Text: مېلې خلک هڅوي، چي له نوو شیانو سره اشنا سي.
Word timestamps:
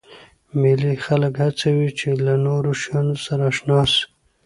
مېلې 0.59 0.93
خلک 1.05 1.33
هڅوي، 1.45 1.89
چي 1.99 2.09
له 2.25 2.33
نوو 2.43 2.71
شیانو 2.81 3.15
سره 3.25 3.43
اشنا 3.51 3.79
سي. 3.91 4.03